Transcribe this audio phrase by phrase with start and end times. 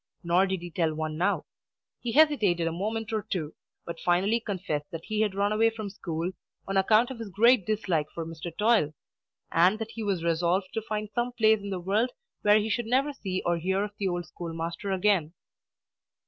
[0.23, 1.45] Nor did he tell one now.
[1.99, 3.53] He hesitated a moment or two,
[3.85, 6.31] but finally confessed that he had run away from school,
[6.67, 8.51] on account of his great dislike for Mr.
[8.57, 8.95] Toil;
[9.51, 12.09] and that he was resolved to find some place in the world
[12.41, 15.33] where he should never see or hear of the old schoolmaster again.